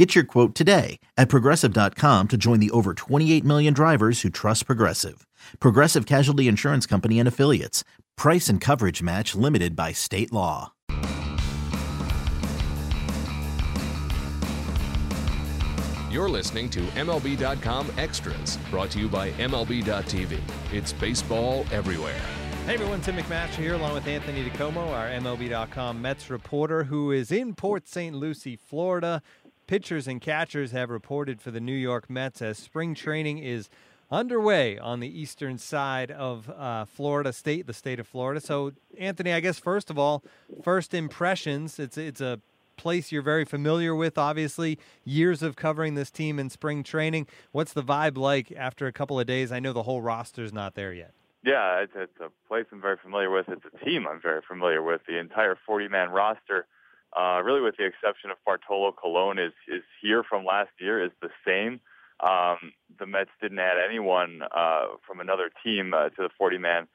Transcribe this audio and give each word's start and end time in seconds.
Get 0.00 0.14
your 0.14 0.24
quote 0.24 0.54
today 0.54 0.98
at 1.18 1.28
progressive.com 1.28 2.28
to 2.28 2.36
join 2.38 2.58
the 2.58 2.70
over 2.70 2.94
28 2.94 3.44
million 3.44 3.74
drivers 3.74 4.22
who 4.22 4.30
trust 4.30 4.64
Progressive. 4.64 5.26
Progressive 5.60 6.06
Casualty 6.06 6.48
Insurance 6.48 6.86
Company 6.86 7.18
and 7.18 7.28
Affiliates. 7.28 7.84
Price 8.16 8.48
and 8.48 8.62
coverage 8.62 9.02
match 9.02 9.34
limited 9.34 9.76
by 9.76 9.92
state 9.92 10.32
law. 10.32 10.72
You're 16.10 16.30
listening 16.30 16.70
to 16.70 16.80
MLB.com 16.80 17.92
Extras, 17.98 18.56
brought 18.70 18.90
to 18.92 18.98
you 18.98 19.06
by 19.06 19.32
MLB.tv. 19.32 20.40
It's 20.72 20.94
baseball 20.94 21.66
everywhere. 21.70 22.22
Hey 22.66 22.74
everyone, 22.74 23.00
Tim 23.00 23.16
McMaster 23.16 23.56
here 23.56 23.74
along 23.74 23.94
with 23.94 24.06
Anthony 24.06 24.48
DiComo, 24.48 24.92
our 24.92 25.08
MLB.com 25.08 26.00
Mets 26.00 26.30
reporter 26.30 26.84
who 26.84 27.10
is 27.10 27.32
in 27.32 27.54
Port 27.54 27.88
St. 27.88 28.14
Lucie, 28.14 28.54
Florida. 28.54 29.22
Pitchers 29.70 30.08
and 30.08 30.20
catchers 30.20 30.72
have 30.72 30.90
reported 30.90 31.40
for 31.40 31.52
the 31.52 31.60
New 31.60 31.76
York 31.76 32.10
Mets 32.10 32.42
as 32.42 32.58
spring 32.58 32.92
training 32.92 33.38
is 33.38 33.68
underway 34.10 34.76
on 34.76 34.98
the 34.98 35.06
eastern 35.06 35.58
side 35.58 36.10
of 36.10 36.50
uh, 36.50 36.84
Florida 36.86 37.32
State, 37.32 37.68
the 37.68 37.72
state 37.72 38.00
of 38.00 38.08
Florida. 38.08 38.40
So, 38.40 38.72
Anthony, 38.98 39.32
I 39.32 39.38
guess 39.38 39.60
first 39.60 39.88
of 39.88 39.96
all, 39.96 40.24
first 40.64 40.92
impressions. 40.92 41.78
It's 41.78 41.96
it's 41.96 42.20
a 42.20 42.40
place 42.76 43.12
you're 43.12 43.22
very 43.22 43.44
familiar 43.44 43.94
with, 43.94 44.18
obviously, 44.18 44.76
years 45.04 45.40
of 45.40 45.54
covering 45.54 45.94
this 45.94 46.10
team 46.10 46.40
in 46.40 46.50
spring 46.50 46.82
training. 46.82 47.28
What's 47.52 47.72
the 47.72 47.84
vibe 47.84 48.18
like 48.18 48.50
after 48.56 48.88
a 48.88 48.92
couple 48.92 49.20
of 49.20 49.26
days? 49.28 49.52
I 49.52 49.60
know 49.60 49.72
the 49.72 49.84
whole 49.84 50.02
roster's 50.02 50.52
not 50.52 50.74
there 50.74 50.92
yet. 50.92 51.12
Yeah, 51.44 51.78
it's, 51.78 51.92
it's 51.94 52.18
a 52.18 52.30
place 52.48 52.66
I'm 52.72 52.80
very 52.80 52.96
familiar 53.00 53.30
with. 53.30 53.48
It's 53.48 53.62
a 53.72 53.84
team 53.84 54.08
I'm 54.10 54.20
very 54.20 54.42
familiar 54.42 54.82
with. 54.82 55.02
The 55.06 55.20
entire 55.20 55.56
40-man 55.68 56.10
roster, 56.10 56.66
uh, 57.18 57.42
really 57.42 57.60
with 57.60 57.76
the 57.76 57.84
exception 57.84 58.30
of 58.30 58.36
Bartolo 58.44 58.92
Colon, 58.92 59.38
is, 59.38 59.52
is 59.68 59.82
here 60.00 60.22
from 60.22 60.44
last 60.44 60.70
year, 60.78 61.04
is 61.04 61.12
the 61.20 61.30
same. 61.46 61.80
Um, 62.20 62.72
the 62.98 63.06
Mets 63.06 63.30
didn't 63.40 63.58
add 63.58 63.76
anyone 63.84 64.42
uh, 64.54 64.96
from 65.06 65.20
another 65.20 65.50
team 65.64 65.94
uh, 65.94 66.10
to 66.10 66.28
the 66.28 66.30
40-man 66.40 66.86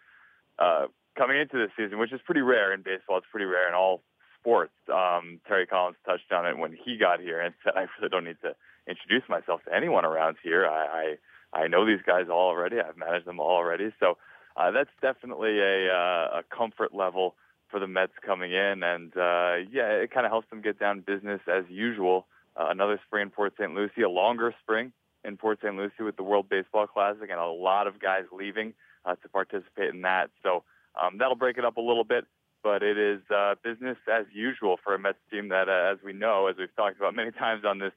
uh, 0.59 0.85
coming 1.17 1.39
into 1.39 1.57
this 1.57 1.71
season, 1.75 1.99
which 1.99 2.13
is 2.13 2.21
pretty 2.25 2.41
rare 2.41 2.73
in 2.73 2.81
baseball. 2.81 3.17
It's 3.17 3.27
pretty 3.31 3.45
rare 3.45 3.67
in 3.67 3.73
all 3.73 4.01
sports. 4.39 4.73
Um, 4.93 5.39
Terry 5.47 5.65
Collins 5.65 5.97
touched 6.05 6.31
on 6.31 6.45
it 6.45 6.57
when 6.57 6.77
he 6.85 6.97
got 6.97 7.19
here 7.19 7.41
and 7.41 7.53
said, 7.63 7.73
"I 7.75 7.87
really 7.97 8.09
don't 8.09 8.25
need 8.25 8.37
to 8.43 8.55
introduce 8.87 9.27
myself 9.27 9.61
to 9.65 9.73
anyone 9.73 10.05
around 10.05 10.37
here. 10.43 10.67
I 10.67 11.17
I, 11.53 11.61
I 11.63 11.67
know 11.67 11.85
these 11.85 12.03
guys 12.05 12.25
all 12.29 12.49
already. 12.49 12.79
I've 12.79 12.97
managed 12.97 13.25
them 13.25 13.39
all 13.39 13.55
already. 13.55 13.91
So 13.99 14.17
uh, 14.55 14.71
that's 14.71 14.91
definitely 15.01 15.59
a 15.59 15.89
uh, 15.91 16.39
a 16.39 16.43
comfort 16.55 16.93
level 16.93 17.35
for 17.69 17.79
the 17.79 17.87
Mets 17.87 18.13
coming 18.25 18.51
in, 18.51 18.83
and 18.83 19.11
uh, 19.15 19.55
yeah, 19.71 19.89
it 19.91 20.11
kind 20.11 20.25
of 20.25 20.31
helps 20.31 20.49
them 20.49 20.61
get 20.61 20.79
down 20.79 21.01
business 21.01 21.41
as 21.47 21.63
usual. 21.69 22.27
Uh, 22.55 22.67
another 22.69 22.99
spring 23.05 23.23
in 23.23 23.29
Port 23.29 23.53
St. 23.59 23.73
Lucie, 23.73 24.01
a 24.01 24.09
longer 24.09 24.53
spring 24.61 24.93
in 25.23 25.35
Port 25.35 25.59
St. 25.61 25.75
Lucie 25.75 26.03
with 26.03 26.15
the 26.15 26.23
World 26.23 26.47
Baseball 26.49 26.87
Classic, 26.87 27.29
and 27.29 27.39
a 27.39 27.45
lot 27.45 27.87
of 27.87 27.99
guys 27.99 28.23
leaving 28.31 28.73
uh, 29.05 29.15
to 29.15 29.29
participate 29.29 29.93
in 29.93 30.01
that. 30.01 30.29
So 30.43 30.63
um, 31.01 31.17
that'll 31.17 31.35
break 31.35 31.57
it 31.57 31.65
up 31.65 31.77
a 31.77 31.81
little 31.81 32.05
bit 32.05 32.25
but 32.65 32.81
it 32.81 32.97
is 32.97 33.21
uh, 33.29 33.53
business 33.63 33.95
as 34.11 34.25
usual 34.33 34.77
for 34.83 34.95
a 34.95 34.99
Mets 34.99 35.19
team 35.29 35.49
that, 35.49 35.69
uh, 35.69 35.93
as 35.93 35.99
we 36.03 36.13
know, 36.13 36.47
as 36.47 36.55
we've 36.57 36.75
talked 36.75 36.97
about 36.97 37.13
many 37.13 37.29
times 37.39 37.63
on 37.63 37.77
this 37.77 37.93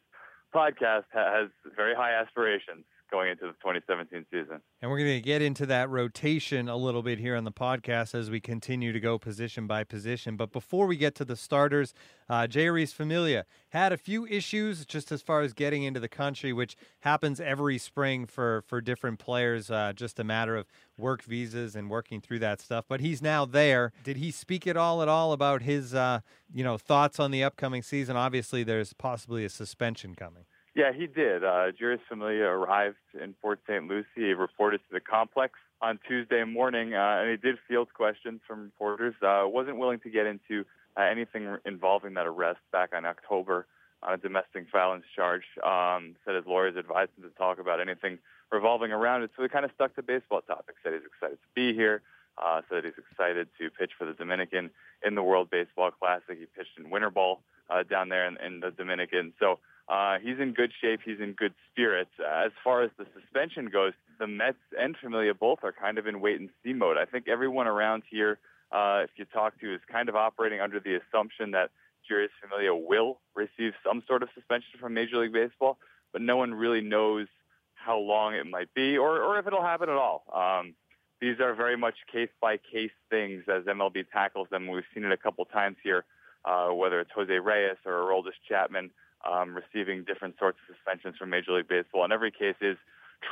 podcast, 0.55 1.05
has 1.15 1.49
very 1.75 1.95
high 1.95 2.13
aspirations 2.13 2.85
going 3.11 3.31
into 3.31 3.47
the 3.47 3.53
2017 3.53 4.27
season. 4.31 4.61
And 4.81 4.91
we're 4.91 4.99
going 4.99 5.17
to 5.17 5.21
get 5.21 5.43
into 5.43 5.67
that 5.67 5.89
rotation 5.91 6.69
a 6.69 6.77
little 6.77 7.03
bit 7.03 7.19
here 7.19 7.37
on 7.37 7.45
the 7.45 7.53
podcast 7.53 8.15
as 8.15 8.31
we 8.31 8.41
continue 8.41 8.93
to 8.93 9.01
go 9.01 9.19
position 9.19 9.67
by 9.67 9.85
position. 9.85 10.37
But 10.37 10.53
before 10.53 10.87
we 10.87 10.97
get 10.97 11.15
to 11.17 11.25
the 11.25 11.37
starters, 11.37 11.95
uh, 12.29 12.47
Jeurys 12.49 12.93
Familia 12.93 13.47
had 13.71 13.93
a 13.93 13.97
few 13.97 14.27
issues 14.27 14.85
just 14.85 15.11
as 15.11 15.23
far 15.23 15.43
as 15.43 15.53
getting 15.53 15.83
into 15.83 16.01
the 16.01 16.09
country, 16.09 16.53
which 16.53 16.77
happens 17.01 17.41
every 17.41 17.79
spring 17.79 18.27
for, 18.27 18.63
for 18.67 18.81
different 18.81 19.19
players, 19.19 19.71
uh, 19.71 19.93
just 19.95 20.19
a 20.21 20.25
matter 20.25 20.57
of 20.57 20.67
work 20.97 21.23
visas 21.23 21.75
and 21.75 21.91
working 21.91 22.21
through 22.21 22.41
that 22.41 22.61
stuff. 22.61 22.85
But 22.89 23.01
he's 23.01 23.23
now 23.23 23.45
there. 23.45 23.93
Did 24.05 24.19
he 24.19 24.31
speak 24.31 24.67
at 24.67 24.77
all 24.77 25.03
at 25.03 25.09
all 25.09 25.33
about 25.33 25.63
his, 25.63 25.95
uh, 25.95 26.21
you 26.53 26.65
know, 26.65 26.77
thoughts 26.77 27.19
on 27.19 27.31
the 27.31 27.43
upcoming 27.43 27.83
season? 27.83 28.17
Obviously, 28.17 28.63
there's 28.63 28.93
possibly 28.93 29.45
a 29.45 29.49
suspension 29.49 30.15
coming. 30.15 30.45
Yeah, 30.79 30.93
he 30.93 31.09
did. 31.09 31.43
Uh, 31.43 31.73
Jeurys 31.73 31.99
Familia 32.09 32.45
arrived 32.45 33.03
in 33.21 33.35
Port 33.43 33.59
St. 33.67 33.89
Lucie. 33.89 34.07
He 34.15 34.33
reported 34.33 34.79
to 34.79 34.93
the 34.93 35.01
complex 35.01 35.55
on 35.83 35.99
Tuesday 36.07 36.45
morning, 36.45 36.95
uh, 36.95 37.19
and 37.19 37.31
he 37.33 37.37
did 37.37 37.57
field 37.67 37.89
questions 37.93 38.41
from 38.47 38.67
reporters. 38.67 39.17
Uh, 39.21 39.43
wasn't 39.47 39.77
willing 39.77 39.99
to 39.99 40.09
get 40.09 40.27
into 40.27 40.65
uh, 40.97 41.01
anything 41.03 41.57
involving 41.67 42.15
that 42.15 42.29
arrest 42.29 42.61
back 42.71 42.91
on 42.95 43.05
October 43.07 43.67
on 44.05 44.15
a 44.15 44.17
domestic 44.19 44.67
violence 44.71 45.03
charge. 45.17 45.43
Um, 45.67 46.15
said 46.25 46.37
his 46.37 46.47
lawyers 46.47 46.77
advised 46.77 47.11
him 47.19 47.29
to 47.29 47.37
talk 47.37 47.59
about 47.59 47.81
anything 47.81 48.21
revolving 48.53 48.93
around 48.93 49.25
it. 49.25 49.33
So 49.37 49.43
he 49.43 49.49
kind 49.49 49.65
of 49.65 49.73
stuck 49.75 49.97
to 49.97 50.03
baseball 50.05 50.43
topics. 50.43 50.79
Said 50.85 50.93
he's 50.93 51.03
excited 51.05 51.39
to 51.43 51.49
be 51.57 51.75
here. 51.75 52.03
Uh, 52.41 52.61
said 52.71 52.85
he's 52.85 52.93
excited 53.11 53.49
to 53.59 53.69
pitch 53.69 53.91
for 53.99 54.05
the 54.05 54.13
Dominican 54.13 54.71
in 55.05 55.17
the 55.17 55.25
World 55.25 55.51
Baseball 55.51 55.91
Classic. 55.91 56.39
He 56.39 56.47
pitched 56.57 56.79
in 56.79 56.89
winter 56.89 57.11
ball 57.11 57.41
uh, 57.69 57.83
down 57.83 58.11
there 58.11 58.29
in, 58.29 58.37
in 58.37 58.61
the 58.61 58.71
Dominican. 58.71 59.33
So 59.41 59.59
uh, 59.89 60.19
he's 60.23 60.39
in 60.39 60.53
good 60.53 60.73
shape. 60.81 61.01
He's 61.05 61.21
in 61.21 61.33
good 61.33 61.55
spirits. 61.71 62.11
As 62.21 62.51
far 62.63 62.83
as 62.83 62.91
the 62.99 63.07
suspension 63.19 63.67
goes, 63.67 63.95
the 64.19 64.27
Mets 64.27 64.59
and 64.79 64.97
Familia 65.01 65.33
both 65.33 65.61
are 65.63 65.73
kind 65.73 65.97
of 65.97 66.07
in 66.07 66.21
wait 66.21 66.41
and 66.41 66.51
see 66.63 66.75
mode. 66.75 66.99
I 66.99 67.07
think 67.07 67.27
everyone 67.27 67.67
around 67.67 68.03
here, 68.11 68.39
uh, 68.71 69.01
if 69.05 69.11
you 69.17 69.25
talk 69.25 69.59
to, 69.61 69.75
is 69.75 69.81
kind 69.91 70.09
of 70.09 70.17
operating 70.17 70.61
under 70.61 70.79
the 70.79 70.97
assumption 70.97 71.53
that 71.53 71.71
Jeurys 72.11 72.29
Familia 72.43 72.75
will 72.75 73.19
receive 73.35 73.73
some 73.85 74.03
sort 74.07 74.23
of 74.23 74.29
suspension 74.35 74.79
from 74.79 74.93
Major 74.93 75.19
League 75.19 75.33
Baseball, 75.33 75.79
but 76.13 76.21
no 76.21 76.37
one 76.37 76.53
really 76.53 76.83
knows 76.83 77.27
how 77.75 77.99
long 77.99 78.35
it 78.35 78.47
might 78.47 78.73
be 78.75 78.99
or, 78.99 79.23
or 79.23 79.39
if 79.39 79.47
it'll 79.47 79.63
happen 79.63 79.89
at 79.89 79.97
all. 79.97 80.25
Um, 80.35 80.75
these 81.21 81.41
are 81.41 81.55
very 81.55 81.77
much 81.77 81.95
case-by-case 82.13 82.93
things 83.11 83.45
as 83.49 83.65
MLB 83.65 84.05
tackles 84.13 84.49
them. 84.51 84.69
We've 84.69 84.85
seen 84.95 85.05
it 85.05 85.13
a 85.13 85.17
couple 85.17 85.45
times 85.47 85.77
here, 85.83 86.05
uh, 86.45 86.69
whether 86.69 87.01
it's 87.01 87.11
Jose 87.15 87.33
Reyes 87.33 87.77
or 87.87 87.93
Aroldis 87.93 88.37
Chapman 88.49 88.91
um, 89.27 89.57
receiving 89.57 90.05
different 90.05 90.37
sorts 90.39 90.59
of 90.69 90.77
suspensions 90.77 91.17
from 91.19 91.31
Major 91.31 91.53
League 91.53 91.69
Baseball, 91.69 92.05
and 92.05 92.13
every 92.13 92.31
case 92.31 92.57
is 92.61 92.77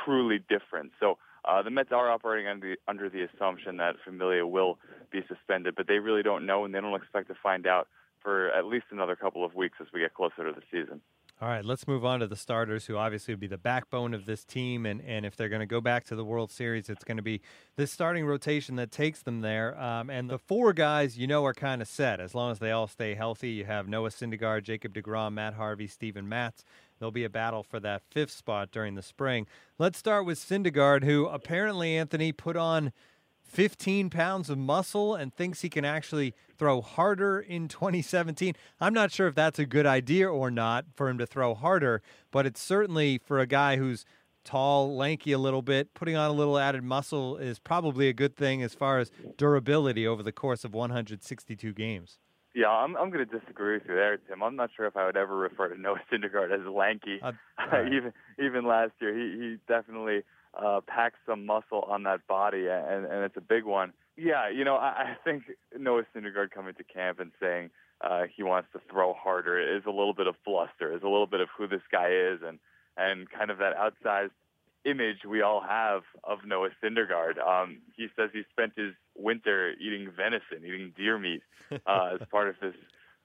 truly 0.03 0.39
different. 0.49 0.91
So 0.99 1.17
uh, 1.45 1.61
the 1.61 1.69
Mets 1.69 1.91
are 1.91 2.09
operating 2.11 2.47
under 2.47 2.71
the, 2.71 2.77
under 2.87 3.09
the 3.09 3.23
assumption 3.23 3.77
that 3.77 3.95
Familia 4.03 4.45
will 4.45 4.77
be 5.11 5.21
suspended, 5.27 5.75
but 5.75 5.87
they 5.87 5.99
really 5.99 6.23
don't 6.23 6.45
know, 6.45 6.65
and 6.65 6.73
they 6.73 6.81
don't 6.81 6.95
expect 6.95 7.29
to 7.29 7.35
find 7.41 7.65
out 7.65 7.87
for 8.21 8.49
at 8.51 8.65
least 8.65 8.85
another 8.91 9.15
couple 9.15 9.45
of 9.45 9.55
weeks 9.55 9.77
as 9.79 9.87
we 9.93 10.01
get 10.01 10.13
closer 10.13 10.45
to 10.45 10.51
the 10.51 10.63
season. 10.71 11.01
All 11.39 11.47
right, 11.47 11.63
let's 11.63 11.87
move 11.87 12.03
on 12.03 12.21
to 12.21 12.27
the 12.27 12.35
starters, 12.35 12.87
who 12.87 12.97
obviously 12.97 13.31
would 13.31 13.39
be 13.39 13.45
the 13.45 13.59
backbone 13.59 14.15
of 14.15 14.25
this 14.25 14.43
team. 14.43 14.87
And, 14.87 15.01
and 15.01 15.23
if 15.23 15.35
they're 15.35 15.49
going 15.49 15.59
to 15.59 15.67
go 15.67 15.79
back 15.79 16.03
to 16.05 16.15
the 16.15 16.25
World 16.25 16.49
Series, 16.49 16.89
it's 16.89 17.03
going 17.03 17.17
to 17.17 17.23
be 17.23 17.41
this 17.75 17.91
starting 17.91 18.25
rotation 18.25 18.75
that 18.77 18.89
takes 18.89 19.21
them 19.21 19.41
there. 19.41 19.79
Um, 19.79 20.09
and 20.09 20.31
the 20.31 20.39
four 20.39 20.73
guys, 20.73 21.15
you 21.15 21.27
know, 21.27 21.45
are 21.45 21.53
kind 21.53 21.79
of 21.79 21.87
set. 21.87 22.19
As 22.19 22.33
long 22.33 22.51
as 22.51 22.57
they 22.57 22.71
all 22.71 22.87
stay 22.87 23.13
healthy, 23.13 23.51
you 23.51 23.65
have 23.65 23.87
Noah 23.87 24.09
Syndergaard, 24.09 24.63
Jacob 24.63 24.95
DeGrom, 24.95 25.33
Matt 25.33 25.53
Harvey, 25.53 25.85
Steven 25.85 26.27
Matz. 26.27 26.63
There'll 26.97 27.11
be 27.11 27.23
a 27.23 27.29
battle 27.29 27.61
for 27.61 27.79
that 27.81 28.01
fifth 28.09 28.31
spot 28.31 28.71
during 28.71 28.95
the 28.95 29.03
spring. 29.03 29.45
Let's 29.77 29.99
start 29.99 30.25
with 30.25 30.39
Syndergaard, 30.39 31.03
who 31.03 31.27
apparently, 31.27 31.95
Anthony, 31.97 32.31
put 32.31 32.57
on– 32.57 32.91
15 33.47 34.09
pounds 34.09 34.49
of 34.49 34.57
muscle 34.57 35.15
and 35.15 35.33
thinks 35.33 35.61
he 35.61 35.69
can 35.69 35.85
actually 35.85 36.33
throw 36.57 36.81
harder 36.81 37.39
in 37.39 37.67
2017. 37.67 38.55
I'm 38.79 38.93
not 38.93 39.11
sure 39.11 39.27
if 39.27 39.35
that's 39.35 39.59
a 39.59 39.65
good 39.65 39.85
idea 39.85 40.29
or 40.29 40.51
not 40.51 40.85
for 40.95 41.09
him 41.09 41.17
to 41.17 41.25
throw 41.25 41.55
harder, 41.55 42.01
but 42.31 42.45
it's 42.45 42.61
certainly 42.61 43.17
for 43.17 43.39
a 43.39 43.47
guy 43.47 43.77
who's 43.77 44.05
tall, 44.43 44.95
lanky 44.95 45.33
a 45.33 45.37
little 45.37 45.61
bit, 45.61 45.93
putting 45.93 46.15
on 46.15 46.29
a 46.29 46.33
little 46.33 46.57
added 46.57 46.83
muscle 46.83 47.37
is 47.37 47.59
probably 47.59 48.07
a 48.07 48.13
good 48.13 48.35
thing 48.35 48.63
as 48.63 48.73
far 48.73 48.99
as 48.99 49.11
durability 49.37 50.07
over 50.07 50.23
the 50.23 50.31
course 50.31 50.63
of 50.63 50.73
162 50.73 51.73
games. 51.73 52.17
Yeah, 52.55 52.69
I'm 52.69 52.97
I'm 52.97 53.11
going 53.11 53.23
to 53.27 53.39
disagree 53.39 53.75
with 53.75 53.83
you 53.87 53.93
there, 53.93 54.17
Tim. 54.17 54.41
I'm 54.41 54.55
not 54.55 54.71
sure 54.75 54.87
if 54.87 54.97
I 54.97 55.05
would 55.05 55.15
ever 55.15 55.37
refer 55.37 55.67
to 55.67 55.79
Noah 55.79 56.01
Syndergaard 56.11 56.51
as 56.51 56.65
lanky. 56.65 57.19
Uh, 57.21 57.33
right. 57.71 57.93
even 57.93 58.13
even 58.43 58.65
last 58.65 58.93
year, 58.99 59.15
he 59.15 59.37
he 59.37 59.57
definitely 59.67 60.23
uh, 60.57 60.81
packs 60.87 61.19
some 61.25 61.45
muscle 61.45 61.81
on 61.87 62.03
that 62.03 62.25
body, 62.27 62.67
and, 62.67 63.05
and 63.05 63.23
it's 63.23 63.37
a 63.37 63.41
big 63.41 63.63
one. 63.63 63.93
Yeah, 64.15 64.49
you 64.49 64.63
know, 64.63 64.75
I, 64.75 64.87
I 64.87 65.17
think 65.23 65.43
Noah 65.77 66.03
Syndergaard 66.15 66.51
coming 66.51 66.73
to 66.75 66.83
camp 66.83 67.19
and 67.19 67.31
saying 67.39 67.69
uh, 68.01 68.23
he 68.35 68.43
wants 68.43 68.69
to 68.73 68.81
throw 68.89 69.13
harder 69.13 69.59
is 69.59 69.83
a 69.85 69.91
little 69.91 70.13
bit 70.13 70.27
of 70.27 70.35
bluster, 70.45 70.95
is 70.95 71.03
a 71.03 71.07
little 71.07 71.27
bit 71.27 71.39
of 71.39 71.49
who 71.55 71.67
this 71.67 71.81
guy 71.91 72.09
is, 72.09 72.39
and 72.45 72.59
and 72.97 73.29
kind 73.29 73.51
of 73.51 73.59
that 73.59 73.73
outsized 73.77 74.31
image 74.85 75.17
we 75.27 75.41
all 75.41 75.61
have 75.61 76.01
of 76.23 76.39
Noah 76.45 76.69
Syndergaard. 76.83 77.37
Um, 77.45 77.79
he 77.95 78.07
says 78.15 78.29
he 78.33 78.43
spent 78.49 78.73
his 78.75 78.93
winter 79.15 79.73
eating 79.79 80.09
venison, 80.15 80.65
eating 80.65 80.93
deer 80.97 81.19
meat, 81.19 81.43
uh, 81.85 82.17
as 82.19 82.27
part 82.31 82.49
of 82.49 82.55
this 82.61 82.73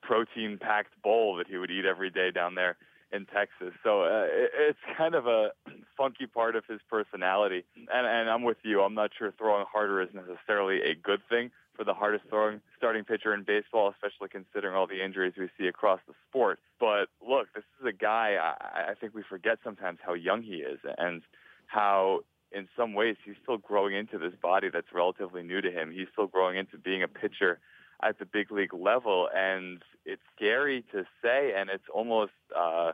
protein-packed 0.03 1.01
bowl 1.03 1.37
that 1.37 1.47
he 1.47 1.57
would 1.57 1.71
eat 1.71 1.87
every 1.87 2.11
day 2.11 2.31
down 2.31 2.55
there 2.57 2.77
in 3.13 3.27
Texas. 3.27 3.75
So 3.85 4.03
uh, 4.03 4.25
it, 4.25 4.51
it's 4.69 4.79
kind 4.97 5.15
of 5.15 5.27
a 5.27 5.51
funky 5.97 6.27
part 6.27 6.57
of 6.57 6.65
his 6.69 6.81
personality. 6.89 7.65
And, 7.77 8.07
and 8.07 8.31
I'm 8.31 8.43
with 8.43 8.59
you. 8.63 8.81
I'm 8.83 8.95
not 8.95 9.11
sure 9.17 9.33
throwing 9.37 9.67
harder 9.71 10.01
is 10.01 10.09
necessarily 10.15 10.81
a 10.83 10.95
good 10.95 11.21
thing 11.29 11.51
for 11.77 11.85
the 11.85 11.95
hardest 11.95 12.25
throwing 12.29 12.61
starting 12.77 13.05
pitcher 13.05 13.33
in 13.33 13.45
baseball, 13.45 13.93
especially 13.93 14.29
considering 14.29 14.75
all 14.75 14.87
the 14.87 15.03
injuries 15.03 15.35
we 15.39 15.49
see 15.59 15.67
across 15.67 16.01
the 16.07 16.15
sport. 16.29 16.59
But 16.81 17.07
look, 17.27 17.49
this 17.55 17.65
is 17.81 17.87
a 17.87 17.93
guy 17.93 18.37
I, 18.41 18.93
I 18.93 18.95
think 18.95 19.15
we 19.15 19.23
forget 19.29 19.59
sometimes 19.65 19.99
how 20.05 20.15
young 20.15 20.43
he 20.43 20.57
is 20.57 20.81
and 20.99 21.23
how 21.67 22.21
in 22.51 22.69
some 22.77 22.93
ways 22.93 23.17
he's 23.25 23.37
still 23.43 23.57
growing 23.57 23.95
into 23.95 24.19
this 24.19 24.35
body 24.43 24.69
that's 24.73 24.93
relatively 24.93 25.43
new 25.43 25.61
to 25.61 25.71
him. 25.71 25.91
He's 25.91 26.09
still 26.13 26.27
growing 26.27 26.59
into 26.59 26.77
being 26.77 27.03
a 27.03 27.09
pitcher 27.09 27.59
at 28.03 28.19
the 28.19 28.27
big 28.27 28.51
league 28.51 28.75
level, 28.75 29.29
and 29.35 29.83
it's 30.05 30.23
scary 30.37 30.85
to 30.93 31.05
say, 31.23 31.53
and 31.57 31.71
it's 31.71 31.85
almost 31.93 32.33
uh, 32.57 32.93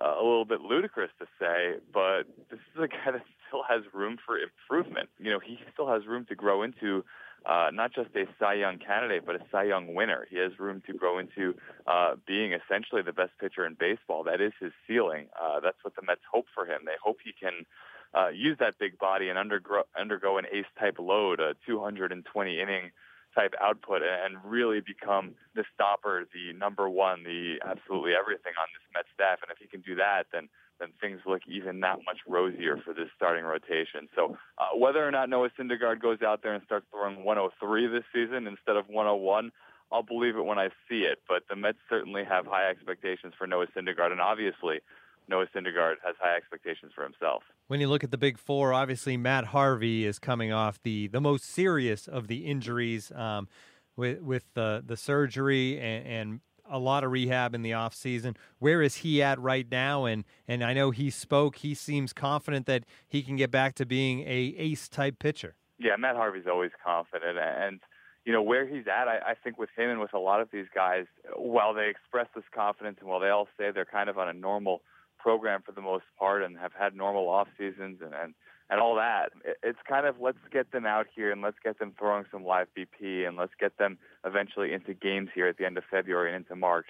a 0.00 0.22
little 0.22 0.44
bit 0.44 0.60
ludicrous 0.60 1.10
to 1.18 1.26
say, 1.40 1.76
but 1.92 2.24
this 2.50 2.60
is 2.74 2.82
a 2.82 2.88
guy 2.88 3.12
that 3.12 3.22
still 3.48 3.62
has 3.68 3.82
room 3.92 4.16
for 4.24 4.36
improvement. 4.38 5.08
You 5.18 5.30
know, 5.30 5.38
he 5.38 5.58
still 5.72 5.88
has 5.88 6.06
room 6.06 6.26
to 6.28 6.34
grow 6.34 6.62
into 6.62 7.04
uh, 7.44 7.70
not 7.72 7.92
just 7.92 8.10
a 8.14 8.24
Cy 8.38 8.54
Young 8.54 8.78
candidate, 8.78 9.24
but 9.26 9.36
a 9.36 9.40
Cy 9.50 9.64
Young 9.64 9.94
winner. 9.94 10.26
He 10.30 10.36
has 10.36 10.58
room 10.58 10.82
to 10.86 10.92
grow 10.92 11.18
into 11.18 11.54
uh, 11.86 12.14
being 12.26 12.52
essentially 12.52 13.02
the 13.02 13.12
best 13.12 13.32
pitcher 13.40 13.66
in 13.66 13.74
baseball. 13.78 14.24
That 14.24 14.40
is 14.40 14.52
his 14.60 14.72
ceiling. 14.86 15.26
Uh, 15.40 15.60
that's 15.60 15.78
what 15.82 15.96
the 15.96 16.02
Mets 16.02 16.20
hope 16.30 16.46
for 16.54 16.66
him. 16.66 16.82
They 16.84 16.92
hope 17.02 17.18
he 17.24 17.32
can 17.32 17.66
uh, 18.14 18.28
use 18.28 18.58
that 18.60 18.78
big 18.78 18.98
body 18.98 19.28
and 19.28 19.38
undergo, 19.38 19.82
undergo 19.98 20.38
an 20.38 20.44
ace 20.52 20.66
type 20.78 20.98
load, 20.98 21.40
a 21.40 21.54
220 21.66 22.60
inning 22.60 22.90
type 23.34 23.54
output, 23.60 24.02
and 24.02 24.36
really 24.44 24.80
become 24.80 25.34
the 25.54 25.64
stopper, 25.74 26.24
the 26.32 26.52
number 26.56 26.88
one, 26.88 27.24
the 27.24 27.56
absolutely 27.64 28.12
everything 28.14 28.52
on 28.58 28.68
this 28.72 28.84
Met 28.94 29.06
staff. 29.14 29.38
And 29.42 29.50
if 29.50 29.58
he 29.58 29.66
can 29.66 29.80
do 29.80 29.94
that, 29.96 30.26
then 30.32 30.48
then 30.80 30.90
things 31.00 31.20
look 31.26 31.42
even 31.46 31.80
that 31.80 31.98
much 32.04 32.18
rosier 32.26 32.76
for 32.84 32.92
this 32.92 33.08
starting 33.14 33.44
rotation. 33.44 34.08
So 34.16 34.36
uh, 34.58 34.76
whether 34.76 35.06
or 35.06 35.12
not 35.12 35.28
Noah 35.28 35.50
Syndergaard 35.58 36.02
goes 36.02 36.22
out 36.22 36.42
there 36.42 36.54
and 36.54 36.62
starts 36.64 36.86
throwing 36.90 37.24
103 37.24 37.86
this 37.86 38.02
season 38.12 38.48
instead 38.48 38.76
of 38.76 38.88
101, 38.88 39.52
I'll 39.92 40.02
believe 40.02 40.36
it 40.36 40.44
when 40.44 40.58
I 40.58 40.70
see 40.88 41.02
it. 41.06 41.20
But 41.28 41.44
the 41.48 41.54
Mets 41.54 41.78
certainly 41.88 42.24
have 42.24 42.46
high 42.46 42.68
expectations 42.68 43.34
for 43.38 43.46
Noah 43.46 43.66
Syndergaard, 43.76 44.10
and 44.10 44.20
obviously 44.20 44.80
Noah 45.28 45.46
Syndergaard 45.54 45.94
has 46.04 46.14
high 46.20 46.36
expectations 46.36 46.92
for 46.94 47.04
himself. 47.04 47.42
When 47.68 47.80
you 47.80 47.88
look 47.88 48.04
at 48.04 48.10
the 48.10 48.18
big 48.18 48.38
four, 48.38 48.72
obviously 48.72 49.16
Matt 49.16 49.46
Harvey 49.46 50.04
is 50.04 50.18
coming 50.18 50.52
off 50.52 50.82
the, 50.82 51.06
the 51.08 51.20
most 51.20 51.44
serious 51.44 52.06
of 52.06 52.28
the 52.28 52.44
injuries 52.46 53.10
um, 53.12 53.48
with 53.96 54.20
with 54.20 54.44
the 54.54 54.82
the 54.84 54.96
surgery 54.96 55.78
and, 55.78 56.06
and 56.06 56.40
a 56.70 56.78
lot 56.78 57.04
of 57.04 57.10
rehab 57.10 57.54
in 57.54 57.62
the 57.62 57.72
off 57.72 57.94
season. 57.94 58.36
Where 58.58 58.82
is 58.82 58.96
he 58.96 59.22
at 59.22 59.38
right 59.38 59.66
now? 59.70 60.04
And 60.04 60.24
and 60.48 60.64
I 60.64 60.72
know 60.72 60.90
he 60.90 61.10
spoke. 61.10 61.56
He 61.56 61.74
seems 61.74 62.12
confident 62.12 62.66
that 62.66 62.84
he 63.08 63.22
can 63.22 63.36
get 63.36 63.50
back 63.50 63.74
to 63.76 63.86
being 63.86 64.20
a 64.22 64.54
ace 64.58 64.88
type 64.88 65.18
pitcher. 65.18 65.54
Yeah, 65.78 65.96
Matt 65.98 66.16
Harvey's 66.16 66.46
always 66.50 66.70
confident, 66.84 67.38
and 67.38 67.80
you 68.24 68.32
know 68.32 68.42
where 68.42 68.66
he's 68.66 68.86
at. 68.86 69.08
I, 69.08 69.18
I 69.26 69.34
think 69.42 69.58
with 69.58 69.70
him 69.76 69.90
and 69.90 70.00
with 70.00 70.14
a 70.14 70.18
lot 70.18 70.40
of 70.40 70.48
these 70.52 70.66
guys, 70.74 71.06
while 71.36 71.74
they 71.74 71.88
express 71.88 72.28
this 72.34 72.44
confidence 72.54 72.98
and 73.00 73.08
while 73.08 73.20
they 73.20 73.30
all 73.30 73.48
say 73.58 73.70
they're 73.72 73.84
kind 73.84 74.08
of 74.08 74.18
on 74.18 74.28
a 74.28 74.32
normal 74.32 74.82
program 75.22 75.62
for 75.62 75.72
the 75.72 75.80
most 75.80 76.04
part 76.18 76.42
and 76.42 76.58
have 76.58 76.72
had 76.78 76.94
normal 76.94 77.28
off 77.28 77.48
seasons 77.56 77.98
and 78.02 78.12
and, 78.14 78.34
and 78.70 78.80
all 78.80 78.96
that. 78.96 79.30
It's 79.62 79.78
kind 79.88 80.06
of 80.06 80.16
let's 80.20 80.38
get 80.50 80.72
them 80.72 80.86
out 80.86 81.06
here 81.14 81.30
and 81.30 81.42
let's 81.42 81.58
get 81.62 81.78
them 81.78 81.92
throwing 81.98 82.24
some 82.32 82.44
live 82.44 82.68
BP 82.76 83.26
and 83.26 83.36
let's 83.36 83.52
get 83.58 83.78
them 83.78 83.98
eventually 84.24 84.72
into 84.72 84.94
games 84.94 85.28
here 85.34 85.46
at 85.46 85.58
the 85.58 85.66
end 85.66 85.78
of 85.78 85.84
February 85.90 86.34
and 86.34 86.44
into 86.44 86.56
March, 86.56 86.86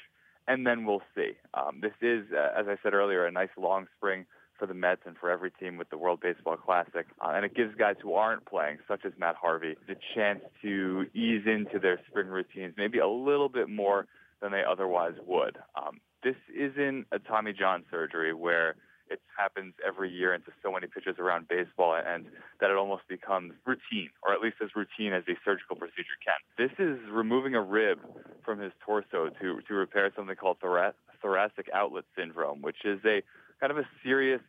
and 0.48 0.66
then 0.66 0.86
we'll 0.86 1.02
see. 1.14 1.32
Um, 1.54 1.80
this 1.80 1.92
is, 2.00 2.24
uh, 2.32 2.58
as 2.58 2.66
I 2.68 2.76
said 2.82 2.94
earlier, 2.94 3.26
a 3.26 3.32
nice 3.32 3.54
long 3.56 3.86
spring 3.96 4.26
for 4.58 4.66
the 4.66 4.74
Mets 4.74 5.02
and 5.06 5.16
for 5.16 5.28
every 5.28 5.50
team 5.50 5.76
with 5.76 5.90
the 5.90 5.98
World 5.98 6.20
Baseball 6.20 6.56
Classic. 6.56 7.06
Uh, 7.20 7.32
and 7.34 7.44
it 7.44 7.54
gives 7.54 7.74
guys 7.74 7.96
who 8.00 8.14
aren't 8.14 8.44
playing, 8.46 8.78
such 8.86 9.04
as 9.04 9.12
Matt 9.18 9.34
Harvey, 9.34 9.76
the 9.88 9.96
chance 10.14 10.40
to 10.62 11.06
ease 11.14 11.42
into 11.46 11.80
their 11.80 12.00
spring 12.08 12.28
routines 12.28 12.74
maybe 12.76 12.98
a 12.98 13.08
little 13.08 13.48
bit 13.48 13.68
more 13.68 14.06
than 14.40 14.52
they 14.52 14.62
otherwise 14.62 15.14
would. 15.26 15.58
Um, 15.74 16.00
this 16.22 16.36
isn't 16.54 17.06
a 17.12 17.18
Tommy 17.18 17.52
John 17.52 17.84
surgery 17.90 18.32
where 18.32 18.76
it 19.10 19.20
happens 19.36 19.74
every 19.86 20.10
year 20.10 20.32
into 20.32 20.50
so 20.62 20.72
many 20.72 20.86
pitches 20.86 21.16
around 21.18 21.48
baseball 21.48 21.94
and 21.94 22.26
that 22.60 22.70
it 22.70 22.76
almost 22.76 23.02
becomes 23.08 23.52
routine, 23.66 24.08
or 24.22 24.32
at 24.32 24.40
least 24.40 24.56
as 24.62 24.70
routine 24.74 25.12
as 25.12 25.22
a 25.28 25.36
surgical 25.44 25.76
procedure 25.76 26.16
can. 26.24 26.38
This 26.56 26.72
is 26.78 26.98
removing 27.10 27.54
a 27.54 27.60
rib 27.60 27.98
from 28.44 28.58
his 28.58 28.72
torso 28.84 29.28
to, 29.40 29.60
to 29.60 29.74
repair 29.74 30.10
something 30.16 30.36
called 30.36 30.58
thoracic 30.60 31.68
outlet 31.74 32.04
syndrome, 32.16 32.62
which 32.62 32.84
is 32.84 33.00
a 33.04 33.22
kind 33.60 33.70
of 33.70 33.78
a 33.78 33.86
serious 34.02 34.40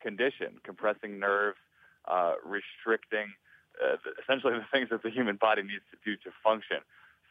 condition, 0.00 0.58
compressing 0.64 1.18
nerves, 1.18 1.58
uh, 2.06 2.34
restricting 2.44 3.32
uh, 3.80 3.96
essentially 4.22 4.54
the 4.54 4.66
things 4.72 4.88
that 4.90 5.02
the 5.02 5.10
human 5.10 5.36
body 5.36 5.62
needs 5.62 5.84
to 5.90 5.96
do 6.04 6.16
to 6.16 6.30
function. 6.44 6.78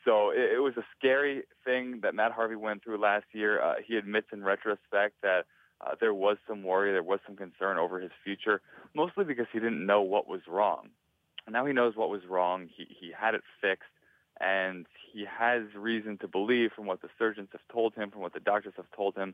So 0.06 0.32
it, 0.32 0.56
it 0.56 0.60
was 0.60 0.74
a 0.78 0.86
scary 0.98 1.44
thing 1.64 2.00
that 2.02 2.16
Matt 2.16 2.32
Harvey 2.32 2.56
went 2.56 2.84
through 2.84 3.00
last 3.00 3.26
year. 3.34 3.62
Uh, 3.62 3.76
he 3.86 3.98
admits 3.98 4.28
in 4.34 4.44
retrospect 4.44 5.16
that 5.22 5.46
uh, 5.82 5.96
there 6.00 6.14
was 6.14 6.38
some 6.48 6.64
worry, 6.64 6.92
there 6.92 7.04
was 7.04 7.20
some 7.26 7.36
concern 7.36 7.78
over 7.78 8.00
his 8.00 8.12
future, 8.24 8.62
mostly 8.96 9.24
because 9.24 9.48
he 9.52 9.60
didn't 9.60 9.86
know 9.86 10.02
what 10.02 10.28
was 10.28 10.42
wrong. 10.48 10.90
Now 11.50 11.66
he 11.66 11.74
knows 11.74 11.96
what 11.96 12.10
was 12.10 12.22
wrong. 12.30 12.70
He 12.76 12.86
he 12.88 13.12
had 13.18 13.34
it 13.34 13.42
fixed, 13.60 13.90
and 14.40 14.86
he 15.12 15.26
has 15.26 15.64
reason 15.76 16.18
to 16.20 16.28
believe, 16.28 16.70
from 16.76 16.86
what 16.86 17.02
the 17.02 17.10
surgeons 17.18 17.50
have 17.52 17.62
told 17.72 17.96
him, 17.96 18.12
from 18.12 18.22
what 18.22 18.34
the 18.34 18.40
doctors 18.40 18.74
have 18.78 18.86
told 18.96 19.16
him, 19.16 19.34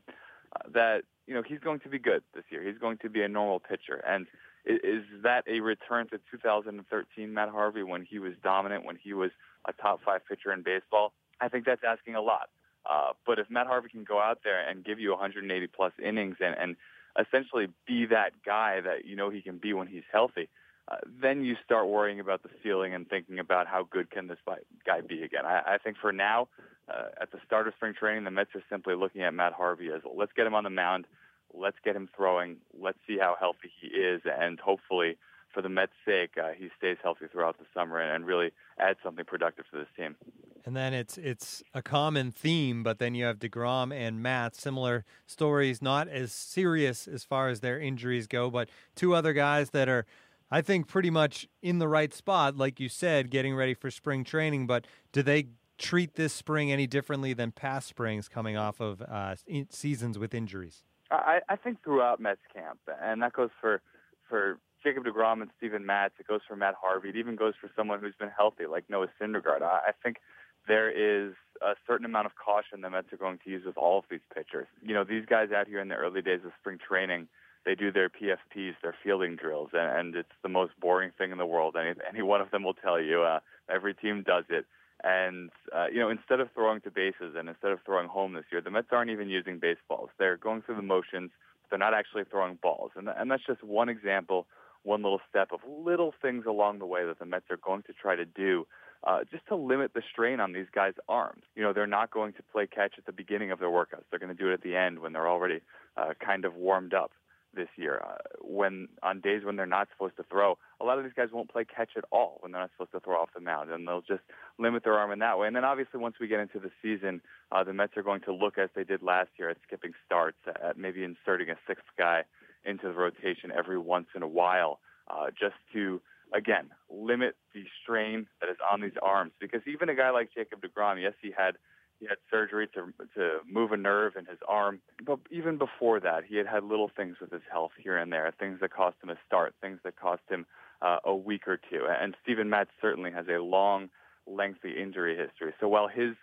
uh, 0.56 0.68
that 0.72 1.02
you 1.26 1.34
know 1.34 1.42
he's 1.42 1.60
going 1.60 1.80
to 1.80 1.88
be 1.90 1.98
good 1.98 2.22
this 2.34 2.44
year. 2.50 2.62
He's 2.62 2.78
going 2.78 2.96
to 2.98 3.10
be 3.10 3.22
a 3.22 3.28
normal 3.28 3.60
pitcher, 3.60 4.02
and 4.06 4.26
is 4.64 5.04
that 5.22 5.44
a 5.46 5.60
return 5.60 6.08
to 6.08 6.18
2013 6.30 7.32
Matt 7.32 7.48
Harvey 7.50 7.82
when 7.82 8.04
he 8.04 8.18
was 8.18 8.32
dominant, 8.42 8.84
when 8.84 8.96
he 8.96 9.12
was 9.12 9.30
a 9.68 9.72
top 9.72 10.00
five 10.04 10.22
pitcher 10.28 10.52
in 10.52 10.62
baseball? 10.62 11.12
I 11.40 11.48
think 11.48 11.64
that's 11.66 11.82
asking 11.86 12.14
a 12.14 12.20
lot. 12.22 12.48
Uh, 12.88 13.12
but 13.26 13.38
if 13.38 13.50
Matt 13.50 13.66
Harvey 13.66 13.88
can 13.88 14.04
go 14.04 14.20
out 14.20 14.40
there 14.44 14.66
and 14.66 14.84
give 14.84 14.98
you 14.98 15.10
180 15.10 15.66
plus 15.68 15.92
innings 16.02 16.36
and, 16.40 16.56
and 16.58 16.76
essentially 17.18 17.68
be 17.86 18.06
that 18.06 18.32
guy 18.44 18.80
that 18.80 19.04
you 19.04 19.16
know 19.16 19.30
he 19.30 19.42
can 19.42 19.58
be 19.58 19.72
when 19.72 19.86
he's 19.86 20.04
healthy, 20.10 20.48
uh, 20.90 20.96
then 21.20 21.44
you 21.44 21.54
start 21.64 21.86
worrying 21.86 22.18
about 22.18 22.42
the 22.42 22.48
ceiling 22.62 22.94
and 22.94 23.08
thinking 23.08 23.38
about 23.38 23.66
how 23.66 23.86
good 23.90 24.10
can 24.10 24.26
this 24.26 24.38
guy 24.86 25.00
be 25.02 25.22
again. 25.22 25.44
I, 25.44 25.74
I 25.74 25.78
think 25.78 25.98
for 26.00 26.12
now, 26.12 26.48
uh, 26.88 27.08
at 27.20 27.30
the 27.30 27.38
start 27.44 27.68
of 27.68 27.74
spring 27.74 27.94
training, 27.98 28.24
the 28.24 28.30
Mets 28.30 28.50
are 28.54 28.62
simply 28.70 28.94
looking 28.94 29.22
at 29.22 29.34
Matt 29.34 29.52
Harvey 29.52 29.90
as 29.94 30.00
let's 30.16 30.32
get 30.34 30.46
him 30.46 30.54
on 30.54 30.64
the 30.64 30.70
mound 30.70 31.06
let's 31.54 31.76
get 31.84 31.96
him 31.96 32.08
throwing. 32.14 32.56
Let's 32.78 32.98
see 33.06 33.18
how 33.18 33.36
healthy 33.38 33.70
he 33.80 33.88
is, 33.88 34.22
and 34.24 34.58
hopefully, 34.60 35.16
for 35.52 35.62
the 35.62 35.68
Mets' 35.68 35.92
sake, 36.04 36.32
uh, 36.42 36.50
he 36.56 36.68
stays 36.76 36.96
healthy 37.02 37.26
throughout 37.30 37.58
the 37.58 37.64
summer 37.74 37.98
and, 37.98 38.10
and 38.14 38.26
really 38.26 38.52
adds 38.78 38.98
something 39.02 39.24
productive 39.24 39.64
to 39.70 39.78
this 39.78 39.88
team. 39.96 40.16
And 40.64 40.76
then 40.76 40.92
it's 40.92 41.16
it's 41.16 41.62
a 41.72 41.80
common 41.80 42.30
theme, 42.30 42.82
but 42.82 42.98
then 42.98 43.14
you 43.14 43.24
have 43.24 43.38
Degrom 43.38 43.92
and 43.92 44.22
Matz, 44.22 44.60
similar 44.60 45.04
stories, 45.26 45.80
not 45.80 46.08
as 46.08 46.32
serious 46.32 47.08
as 47.08 47.24
far 47.24 47.48
as 47.48 47.60
their 47.60 47.80
injuries 47.80 48.26
go, 48.26 48.50
but 48.50 48.68
two 48.94 49.14
other 49.14 49.32
guys 49.32 49.70
that 49.70 49.88
are. 49.88 50.04
I 50.50 50.62
think 50.62 50.88
pretty 50.88 51.10
much 51.10 51.46
in 51.60 51.78
the 51.78 51.88
right 51.88 52.12
spot, 52.12 52.56
like 52.56 52.80
you 52.80 52.88
said, 52.88 53.30
getting 53.30 53.54
ready 53.54 53.74
for 53.74 53.90
spring 53.90 54.24
training. 54.24 54.66
But 54.66 54.86
do 55.12 55.22
they 55.22 55.48
treat 55.76 56.14
this 56.14 56.32
spring 56.32 56.72
any 56.72 56.86
differently 56.86 57.34
than 57.34 57.52
past 57.52 57.86
springs 57.86 58.28
coming 58.28 58.56
off 58.56 58.80
of 58.80 59.02
uh, 59.02 59.36
seasons 59.68 60.18
with 60.18 60.32
injuries? 60.32 60.84
I, 61.10 61.40
I 61.48 61.56
think 61.56 61.82
throughout 61.84 62.20
Mets 62.20 62.40
camp, 62.54 62.80
and 63.02 63.22
that 63.22 63.32
goes 63.32 63.50
for 63.60 63.80
for 64.28 64.58
Jacob 64.82 65.04
Degrom 65.04 65.42
and 65.42 65.50
Steven 65.56 65.84
Matz. 65.84 66.14
It 66.18 66.26
goes 66.26 66.40
for 66.46 66.56
Matt 66.56 66.74
Harvey. 66.80 67.10
It 67.10 67.16
even 67.16 67.36
goes 67.36 67.54
for 67.60 67.70
someone 67.76 68.00
who's 68.00 68.14
been 68.18 68.30
healthy, 68.36 68.66
like 68.66 68.84
Noah 68.88 69.08
Syndergaard. 69.20 69.62
I, 69.62 69.80
I 69.88 69.92
think 70.02 70.18
there 70.66 70.90
is 70.90 71.34
a 71.62 71.74
certain 71.86 72.06
amount 72.06 72.26
of 72.26 72.32
caution 72.36 72.82
the 72.82 72.90
Mets 72.90 73.12
are 73.12 73.16
going 73.16 73.38
to 73.44 73.50
use 73.50 73.64
with 73.64 73.76
all 73.76 73.98
of 73.98 74.04
these 74.10 74.20
pitchers. 74.34 74.68
You 74.82 74.94
know, 74.94 75.04
these 75.04 75.24
guys 75.26 75.50
out 75.50 75.66
here 75.66 75.80
in 75.80 75.88
the 75.88 75.96
early 75.96 76.22
days 76.22 76.40
of 76.44 76.52
spring 76.60 76.78
training, 76.78 77.26
they 77.64 77.74
do 77.74 77.90
their 77.90 78.08
PFPs, 78.08 78.74
their 78.82 78.94
fielding 79.02 79.36
drills, 79.36 79.70
and, 79.72 79.98
and 79.98 80.16
it's 80.16 80.28
the 80.42 80.48
most 80.48 80.72
boring 80.80 81.10
thing 81.18 81.32
in 81.32 81.38
the 81.38 81.46
world. 81.46 81.76
Any, 81.76 81.94
any 82.08 82.22
one 82.22 82.40
of 82.40 82.50
them 82.50 82.62
will 82.62 82.74
tell 82.74 83.00
you. 83.00 83.22
Uh, 83.22 83.40
every 83.68 83.94
team 83.94 84.22
does 84.26 84.44
it. 84.48 84.66
And, 85.04 85.50
uh, 85.74 85.86
you 85.92 86.00
know, 86.00 86.10
instead 86.10 86.40
of 86.40 86.48
throwing 86.54 86.80
to 86.80 86.90
bases 86.90 87.34
and 87.36 87.48
instead 87.48 87.70
of 87.70 87.78
throwing 87.84 88.08
home 88.08 88.32
this 88.34 88.44
year, 88.50 88.60
the 88.60 88.70
Mets 88.70 88.88
aren't 88.90 89.10
even 89.10 89.28
using 89.28 89.58
baseballs. 89.58 90.10
They're 90.18 90.36
going 90.36 90.62
through 90.62 90.76
the 90.76 90.82
motions. 90.82 91.30
But 91.62 91.70
they're 91.70 91.78
not 91.78 91.94
actually 91.94 92.24
throwing 92.24 92.56
balls. 92.56 92.92
And, 92.96 93.08
and 93.08 93.30
that's 93.30 93.44
just 93.46 93.62
one 93.62 93.88
example, 93.88 94.46
one 94.82 95.02
little 95.02 95.20
step 95.28 95.48
of 95.52 95.60
little 95.68 96.14
things 96.22 96.44
along 96.46 96.78
the 96.78 96.86
way 96.86 97.04
that 97.04 97.18
the 97.18 97.26
Mets 97.26 97.46
are 97.50 97.56
going 97.56 97.82
to 97.82 97.92
try 97.92 98.16
to 98.16 98.24
do 98.24 98.66
uh, 99.04 99.20
just 99.30 99.46
to 99.48 99.54
limit 99.54 99.92
the 99.94 100.02
strain 100.10 100.40
on 100.40 100.52
these 100.52 100.66
guys' 100.74 100.94
arms. 101.08 101.42
You 101.54 101.62
know, 101.62 101.72
they're 101.72 101.86
not 101.86 102.10
going 102.10 102.32
to 102.34 102.42
play 102.42 102.66
catch 102.66 102.94
at 102.98 103.06
the 103.06 103.12
beginning 103.12 103.50
of 103.50 103.58
their 103.58 103.68
workouts. 103.68 104.04
They're 104.10 104.18
going 104.18 104.36
to 104.36 104.42
do 104.42 104.50
it 104.50 104.54
at 104.54 104.62
the 104.62 104.76
end 104.76 104.98
when 105.00 105.12
they're 105.12 105.28
already 105.28 105.60
uh, 105.96 106.14
kind 106.24 106.44
of 106.44 106.54
warmed 106.54 106.94
up. 106.94 107.12
this 107.54 107.68
year. 107.76 108.02
Uh, 108.04 108.16
when 108.42 108.88
on 109.02 109.20
days 109.20 109.44
when 109.44 109.56
they're 109.56 109.66
not 109.66 109.88
supposed 109.92 110.16
to 110.16 110.22
throw, 110.24 110.58
a 110.80 110.84
lot 110.84 110.98
of 110.98 111.04
these 111.04 111.12
guys 111.14 111.28
won't 111.32 111.50
play 111.50 111.64
catch 111.64 111.90
at 111.96 112.04
all 112.10 112.38
when 112.40 112.52
they're 112.52 112.60
not 112.60 112.70
supposed 112.72 112.92
to 112.92 113.00
throw 113.00 113.20
off 113.20 113.30
the 113.34 113.40
mound, 113.40 113.70
and 113.70 113.86
they'll 113.86 114.02
just 114.02 114.22
limit 114.58 114.84
their 114.84 114.94
arm 114.94 115.10
in 115.12 115.18
that 115.20 115.38
way. 115.38 115.46
And 115.46 115.56
then 115.56 115.64
obviously 115.64 115.98
once 116.00 116.16
we 116.20 116.28
get 116.28 116.40
into 116.40 116.58
the 116.58 116.70
season, 116.82 117.20
uh, 117.50 117.64
the 117.64 117.72
Mets 117.72 117.96
are 117.96 118.02
going 118.02 118.20
to 118.22 118.32
look 118.32 118.58
as 118.58 118.68
they 118.74 118.84
did 118.84 119.02
last 119.02 119.30
year 119.38 119.48
at 119.50 119.56
skipping 119.66 119.92
starts, 120.04 120.38
at 120.46 120.76
maybe 120.76 121.04
inserting 121.04 121.48
a 121.50 121.56
sixth 121.66 121.86
guy 121.96 122.24
into 122.68 122.88
the 122.88 122.94
rotation 122.94 123.50
every 123.56 123.78
once 123.78 124.08
in 124.14 124.22
a 124.22 124.28
while, 124.28 124.80
uh, 125.08 125.26
just 125.30 125.56
to 125.72 126.00
again 126.34 126.68
limit 126.90 127.34
the 127.54 127.64
strain 127.82 128.26
that 128.40 128.50
is 128.50 128.56
on 128.70 128.80
these 128.80 128.98
arms. 129.02 129.32
Because 129.40 129.62
even 129.66 129.88
a 129.88 129.94
guy 129.94 130.10
like 130.10 130.28
Jacob 130.34 130.60
Degrom, 130.60 131.00
yes, 131.00 131.14
he 131.22 131.32
had 131.36 131.56
he 132.00 132.06
had 132.06 132.18
surgery 132.30 132.68
to 132.74 132.92
to 133.14 133.38
move 133.50 133.72
a 133.72 133.76
nerve 133.76 134.14
in 134.16 134.26
his 134.26 134.38
arm, 134.46 134.80
but 135.04 135.18
even 135.30 135.58
before 135.58 135.98
that, 136.00 136.24
he 136.24 136.36
had 136.36 136.46
had 136.46 136.64
little 136.64 136.90
things 136.94 137.16
with 137.20 137.32
his 137.32 137.42
health 137.50 137.72
here 137.82 137.96
and 137.96 138.12
there, 138.12 138.32
things 138.38 138.58
that 138.60 138.72
cost 138.72 138.96
him 139.02 139.10
a 139.10 139.16
start, 139.26 139.54
things 139.60 139.80
that 139.84 139.96
cost 139.96 140.22
him 140.28 140.46
uh, 140.82 140.98
a 141.04 141.14
week 141.14 141.48
or 141.48 141.58
two. 141.70 141.86
And 141.88 142.14
Steven 142.22 142.48
Matz 142.48 142.70
certainly 142.80 143.10
has 143.10 143.26
a 143.28 143.42
long, 143.42 143.90
lengthy 144.26 144.80
injury 144.80 145.16
history. 145.16 145.52
So 145.60 145.68
while 145.68 145.88
his 145.88 146.14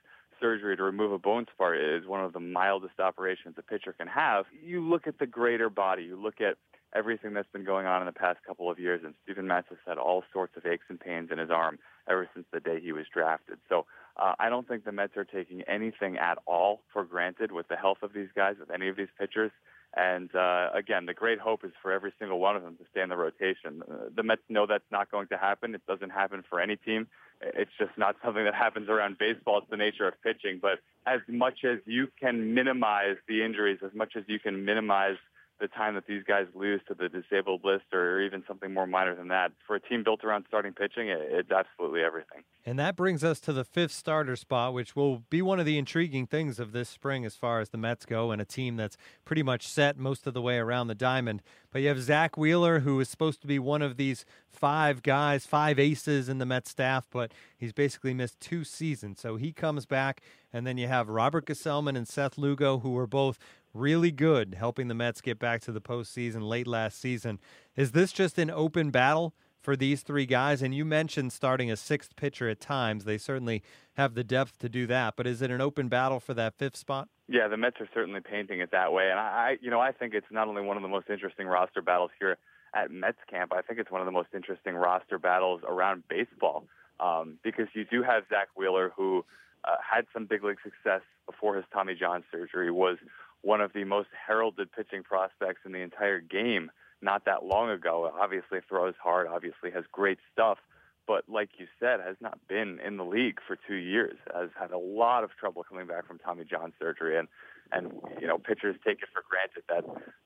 surgery 0.46 0.78
to 0.78 0.84
remove 0.84 1.12
a 1.12 1.18
bone 1.18 1.48
spur 1.52 1.74
is 1.98 2.06
one 2.06 2.24
of 2.24 2.32
the 2.32 2.40
mildest 2.40 3.00
operations 3.00 3.56
a 3.58 3.64
pitcher 3.64 3.94
can 3.94 4.08
have, 4.08 4.46
you 4.64 4.80
look 4.80 5.08
at 5.08 5.18
the 5.18 5.25
greater 5.25 5.72
body, 5.72 6.04
you 6.04 6.22
look 6.22 6.40
at 6.40 6.56
everything 6.96 7.34
that's 7.34 7.52
been 7.52 7.66
going 7.66 7.86
on 7.86 8.02
in 8.02 8.06
the 8.06 8.14
past 8.14 8.40
couple 8.48 8.72
of 8.72 8.80
years, 8.80 9.02
and 9.04 9.14
Steven 9.24 9.48
Matz 9.48 9.68
has 9.70 9.78
had 9.86 9.98
all 9.98 10.24
sorts 10.32 10.56
of 10.56 10.66
aches 10.66 10.86
and 10.90 11.00
pains 11.00 11.30
in 11.32 11.38
his 11.38 11.50
arm 11.50 11.78
ever 12.10 12.30
since 12.34 12.46
the 12.52 12.60
day 12.60 12.80
he 12.80 12.92
was 12.92 13.06
drafted. 13.14 13.58
So 13.70 13.86
uh, 14.18 14.34
I 14.40 14.50
don't 14.50 14.68
think 14.68 14.86
the 14.86 14.92
Mets 14.92 15.18
are 15.18 15.25
taking 15.25 15.62
anything 15.64 16.18
at 16.18 16.38
all 16.46 16.82
for 16.94 17.04
granted 17.04 17.52
with 17.52 17.68
the 17.68 17.75
health 17.75 17.98
of 18.02 18.14
these 18.14 18.30
guys, 18.36 18.56
with 18.60 18.72
any 18.72 18.88
of 18.88 18.96
these 18.96 19.10
pitchers. 19.20 19.52
And 19.98 20.34
uh, 20.36 20.70
again, 20.74 21.06
the 21.06 21.14
great 21.14 21.40
hope 21.40 21.64
is 21.64 21.72
for 21.82 21.92
every 21.92 22.14
single 22.20 22.40
one 22.40 22.56
of 22.56 22.64
them 22.64 22.75
to 22.78 22.84
stay 22.92 23.02
in 23.02 23.10
the 23.10 23.16
rotation. 23.16 23.82
Uh, 23.90 24.10
the 24.14 24.24
Mets 24.24 24.42
know 24.50 24.66
that's 24.68 24.84
not 24.92 25.10
going 25.10 25.28
to 25.28 25.38
happen. 25.38 25.74
It 25.74 25.86
doesn't 25.88 26.10
happen 26.10 26.44
for 26.50 26.60
any 26.60 26.75
team. 26.75 27.08
It's 27.42 27.72
just 27.78 27.98
not 27.98 28.16
something 28.24 28.44
that 28.44 28.56
happens 28.56 28.90
around 28.90 29.18
baseball. 29.18 29.60
It's 29.60 29.70
the 29.70 29.78
nature 29.78 30.08
of 30.08 30.22
pitching. 30.22 30.60
But 30.62 30.80
as 31.06 31.22
much 31.28 31.64
as 31.64 31.80
you 31.86 32.08
can 32.20 32.54
minimize 32.54 33.16
the 33.28 33.44
injuries, 33.44 33.80
as 33.86 33.94
much 33.94 34.14
as 34.18 34.24
you 34.28 34.40
can 34.40 34.66
minimize 34.66 35.18
the 35.60 35.68
time 35.70 35.96
that 35.96 36.06
these 36.06 36.24
guys 36.28 36.48
lose 36.54 36.82
to 36.88 36.94
the 36.94 37.08
disabled 37.08 37.62
list 37.64 37.86
or 37.94 38.22
even 38.22 38.44
something 38.48 38.74
more 38.74 38.86
minor 38.86 39.16
than 39.16 39.30
that. 39.30 39.54
For 39.66 39.76
a 39.78 39.80
team 39.80 40.04
built 40.04 40.24
around 40.24 40.46
starting 40.48 40.74
pitching, 40.74 41.08
it's 41.08 41.50
absolutely 41.50 42.02
everything. 42.02 42.44
And 42.66 42.78
that 42.80 42.96
brings 42.96 43.24
us 43.24 43.40
to 43.42 43.54
the 43.54 43.64
fifth 43.64 43.94
starter 43.94 44.36
spot, 44.36 44.74
which 44.74 44.96
will 44.96 45.24
be 45.30 45.42
one 45.42 45.60
of 45.60 45.66
the 45.66 45.78
intriguing 45.78 46.28
things 46.28 46.60
of 46.60 46.74
this 46.74 46.90
spring 46.90 47.24
as 47.26 47.36
far 47.36 47.62
as 47.62 47.70
the 47.70 47.78
Mets 47.78 48.06
go, 48.06 48.32
and 48.32 48.42
a 48.42 48.46
team 48.46 48.76
that's 48.76 48.98
pretty 49.24 49.44
much 49.44 49.68
set 49.68 49.98
most 49.98 50.28
of 50.28 50.34
the 50.34 50.42
way 50.42 50.58
around 50.58 50.88
the 50.88 50.96
diamond. 50.96 51.42
But 51.72 51.82
you 51.82 51.88
have 51.90 52.02
Zack 52.02 52.38
Wheeler, 52.38 52.80
who 52.80 53.00
is 53.00 53.08
supposed 53.08 53.40
to 53.42 53.48
be 53.48 53.60
one 53.60 53.82
of 53.82 53.98
these 53.98 54.26
five 54.50 55.04
guys, 55.04 55.46
five 55.46 55.80
aces 55.80 56.28
in 56.28 56.38
the 56.38 56.46
Mets 56.46 56.72
staff, 56.72 57.08
but 57.12 57.34
he's 57.58 57.74
basically 57.74 58.14
missed 58.14 58.40
two 58.40 58.64
seasons. 58.64 59.22
So 59.22 59.36
he 59.36 59.54
comes 59.54 59.86
back, 59.86 60.22
and 60.52 60.66
then 60.66 60.78
you 60.78 60.88
have 60.88 61.08
Robert 61.08 61.46
Gsellman 61.46 61.96
and 61.96 62.08
Seth 62.08 62.38
Lugo, 62.38 62.80
who 62.80 62.98
are 62.98 63.08
both 63.08 63.38
really 63.75 64.12
good, 64.12 64.55
helping 64.55 64.88
the 64.88 64.96
Mets 64.96 65.22
get 65.22 65.38
back 65.38 65.62
to 65.62 65.72
the 65.72 65.82
postseason 65.82 66.48
late 66.48 66.67
last 66.67 67.00
season. 67.00 67.39
Is 67.75 67.91
this 67.91 68.12
just 68.12 68.38
an 68.39 68.50
open 68.50 68.89
battle 68.89 69.34
for 69.60 69.75
these 69.75 70.01
three 70.01 70.25
guys? 70.25 70.62
And 70.62 70.74
you 70.74 70.86
mentioned 70.86 71.34
starting 71.34 71.70
a 71.70 71.75
sixth 71.75 72.15
pitcher 72.15 72.50
at 72.50 72.60
times. 72.60 73.03
They 73.03 73.17
certainly 73.17 73.63
have 73.94 74.15
the 74.15 74.24
depth 74.24 74.58
to 74.60 74.70
do 74.70 74.88
that. 74.88 75.15
But 75.17 75.27
is 75.27 75.41
it 75.41 75.51
an 75.51 75.62
open 75.62 75.89
battle 75.89 76.20
for 76.20 76.34
that 76.34 76.58
fifth 76.58 76.77
spot? 76.77 77.10
Yeah, 77.27 77.48
the 77.48 77.58
Mets 77.58 77.77
are 77.79 77.89
certainly 77.94 78.22
painting 78.22 78.62
it 78.62 78.72
that 78.72 78.94
way. 78.94 79.10
And 79.10 79.20
I, 79.20 79.58
you 79.62 79.70
know, 79.70 79.79
I 79.79 79.91
think 79.91 80.13
it's 80.13 80.27
not 80.32 80.48
only 80.48 80.62
one 80.62 80.77
of 80.77 80.84
the 80.84 80.89
most 80.89 81.10
interesting 81.10 81.48
roster 81.48 81.82
battles 81.82 82.12
here 82.20 82.38
at 82.74 82.91
Mets 82.91 83.17
camp. 83.29 83.51
I 83.53 83.62
think 83.62 83.79
it's 83.79 83.91
one 83.91 84.01
of 84.01 84.05
the 84.05 84.12
most 84.12 84.29
interesting 84.34 84.75
roster 84.75 85.17
battles 85.17 85.62
around 85.67 86.03
baseball 86.08 86.65
um, 87.00 87.38
because 87.44 87.67
you 87.74 87.86
do 87.86 88.03
have 88.03 88.24
Zack 88.29 88.50
Wheeler 88.55 88.94
who 88.96 89.25
uh, 89.65 89.77
had 89.82 90.05
some 90.13 90.25
big 90.25 90.44
league 90.44 90.58
success 90.63 91.01
before 91.25 91.55
his 91.55 91.65
Tommy 91.74 91.96
John 91.96 92.24
surgery, 92.32 92.70
was 92.72 92.98
one 93.46 93.62
of 93.62 93.74
the 93.74 93.84
most 93.84 94.10
heralded 94.28 94.72
pitching 94.72 95.04
prospects 95.04 95.62
in 95.66 95.72
the 95.72 95.80
entire 95.80 96.20
game 96.20 96.72
not 97.02 97.25
that 97.25 97.46
long 97.46 97.70
ago. 97.70 98.12
Obviously 98.20 98.60
throws 98.68 98.96
hard, 99.02 99.28
obviously 99.28 99.70
has 99.70 99.84
great 99.92 100.18
stuff, 100.34 100.58
but 101.06 101.24
like 101.30 101.50
you 101.60 101.68
said, 101.80 102.00
has 102.00 102.16
not 102.20 102.40
been 102.48 102.80
in 102.84 102.98
the 102.98 103.04
league 103.04 103.38
for 103.46 103.56
two 103.68 103.75
years. 103.75 104.18
Has 104.34 104.50
had 104.60 104.72
a 104.72 104.80
lot 104.80 105.24
of 105.24 105.30
trouble 105.40 105.64
coming 105.64 105.86
back 105.86 106.08
from 106.08 106.18
Tommy 106.18 106.44
John 106.44 106.74
surgery, 106.80 107.20
and 107.20 107.28
and 107.72 107.94
you 108.20 108.25
know 108.25 108.40
pitchers 108.40 108.78
take 108.84 109.04
it 109.04 109.10
for 109.14 109.24
granted 109.30 109.64
that 109.70 109.86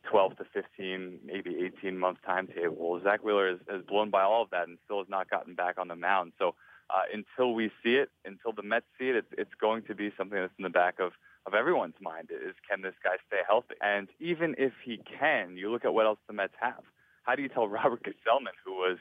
12 0.10 0.38
to 0.38 0.46
15, 0.54 1.20
maybe 1.26 1.58
18 1.78 1.98
month 1.98 2.20
timetable. 2.26 3.02
Zack 3.04 3.24
Wheeler 3.24 3.50
has, 3.50 3.60
has 3.70 3.82
blown 3.86 4.10
by 4.10 4.24
all 4.24 4.44
of 4.44 4.50
that 4.52 4.70
and 4.70 4.78
still 4.86 5.00
has 5.00 5.10
not 5.10 5.30
gotten 5.30 5.56
back 5.56 5.78
on 5.78 5.90
the 5.90 5.96
mound. 5.96 6.32
So 6.40 6.56
uh, 6.90 7.04
until 7.14 7.54
we 7.54 7.70
see 7.84 7.96
it, 7.96 8.10
until 8.24 8.54
the 8.54 8.64
Mets 8.64 8.86
see 8.98 9.10
it, 9.10 9.16
it's, 9.18 9.34
it's 9.38 9.54
going 9.60 9.84
to 9.84 9.96
be 9.96 10.12
something 10.18 10.40
that's 10.40 10.54
in 10.58 10.64
the 10.64 10.70
back 10.70 11.00
of 11.00 11.12
of 11.50 11.56
everyone's 11.58 11.98
mind 12.00 12.30
is 12.30 12.54
can 12.70 12.82
this 12.86 12.94
guy 13.04 13.18
stay 13.26 13.42
healthy? 13.42 13.74
And 13.82 14.08
even 14.20 14.54
if 14.60 14.74
he 14.86 15.02
can, 15.02 15.58
you 15.58 15.72
look 15.72 15.84
at 15.84 15.94
what 15.94 16.06
else 16.06 16.20
the 16.28 16.34
Mets 16.34 16.54
have. 16.62 16.86
How 17.24 17.34
do 17.34 17.42
you 17.42 17.50
tell 17.50 17.68
Robert 17.80 18.04
Gsellman, 18.06 18.54
who 18.64 18.74
was 18.74 18.98